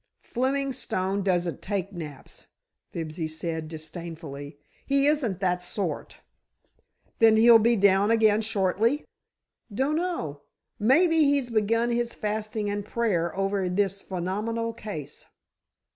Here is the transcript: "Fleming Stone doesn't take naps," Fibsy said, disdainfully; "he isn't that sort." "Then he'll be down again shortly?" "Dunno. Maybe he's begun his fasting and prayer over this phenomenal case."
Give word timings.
"Fleming 0.23 0.73
Stone 0.73 1.21
doesn't 1.21 1.61
take 1.61 1.93
naps," 1.93 2.47
Fibsy 2.89 3.27
said, 3.27 3.67
disdainfully; 3.67 4.57
"he 4.83 5.05
isn't 5.05 5.39
that 5.41 5.61
sort." 5.61 6.21
"Then 7.19 7.35
he'll 7.37 7.59
be 7.59 7.75
down 7.75 8.09
again 8.09 8.41
shortly?" 8.41 9.05
"Dunno. 9.71 10.41
Maybe 10.79 11.25
he's 11.25 11.51
begun 11.51 11.91
his 11.91 12.15
fasting 12.15 12.67
and 12.67 12.83
prayer 12.83 13.37
over 13.37 13.69
this 13.69 14.01
phenomenal 14.01 14.73
case." 14.73 15.27